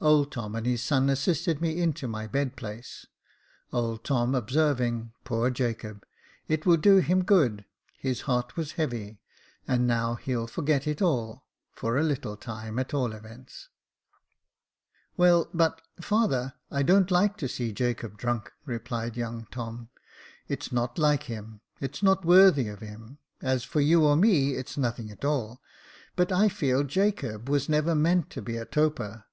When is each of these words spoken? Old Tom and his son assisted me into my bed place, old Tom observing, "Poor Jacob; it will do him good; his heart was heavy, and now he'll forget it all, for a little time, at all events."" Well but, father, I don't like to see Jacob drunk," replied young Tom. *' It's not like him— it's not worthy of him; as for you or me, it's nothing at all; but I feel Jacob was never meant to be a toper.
Old 0.00 0.32
Tom 0.32 0.54
and 0.54 0.64
his 0.64 0.82
son 0.82 1.10
assisted 1.10 1.60
me 1.60 1.82
into 1.82 2.08
my 2.08 2.26
bed 2.26 2.56
place, 2.56 3.04
old 3.74 4.04
Tom 4.04 4.34
observing, 4.34 5.12
"Poor 5.22 5.50
Jacob; 5.50 6.06
it 6.48 6.64
will 6.64 6.78
do 6.78 6.96
him 6.96 7.22
good; 7.22 7.66
his 7.98 8.22
heart 8.22 8.56
was 8.56 8.72
heavy, 8.80 9.20
and 9.68 9.86
now 9.86 10.14
he'll 10.14 10.46
forget 10.46 10.86
it 10.86 11.02
all, 11.02 11.44
for 11.74 11.98
a 11.98 12.02
little 12.02 12.38
time, 12.38 12.78
at 12.78 12.94
all 12.94 13.12
events."" 13.12 13.68
Well 15.18 15.50
but, 15.52 15.82
father, 16.00 16.54
I 16.70 16.82
don't 16.82 17.10
like 17.10 17.36
to 17.36 17.46
see 17.46 17.70
Jacob 17.70 18.16
drunk," 18.16 18.50
replied 18.64 19.14
young 19.14 19.46
Tom. 19.50 19.90
*' 20.16 20.48
It's 20.48 20.72
not 20.72 20.98
like 20.98 21.24
him— 21.24 21.60
it's 21.82 22.02
not 22.02 22.24
worthy 22.24 22.68
of 22.68 22.80
him; 22.80 23.18
as 23.42 23.62
for 23.62 23.82
you 23.82 24.04
or 24.04 24.16
me, 24.16 24.54
it's 24.54 24.78
nothing 24.78 25.10
at 25.10 25.22
all; 25.22 25.60
but 26.16 26.32
I 26.32 26.48
feel 26.48 26.82
Jacob 26.82 27.50
was 27.50 27.68
never 27.68 27.94
meant 27.94 28.30
to 28.30 28.40
be 28.40 28.56
a 28.56 28.64
toper. 28.64 29.26